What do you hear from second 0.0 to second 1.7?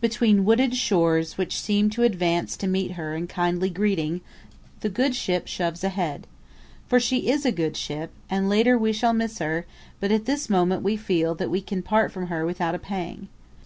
Between wooded shores which